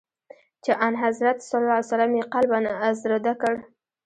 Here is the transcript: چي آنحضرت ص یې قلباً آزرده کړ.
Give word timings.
چي 0.63 0.71
آنحضرت 0.87 1.37
ص 1.49 1.51
یې 2.17 2.23
قلباً 2.33 2.59
آزرده 2.89 3.33
کړ. 3.41 3.55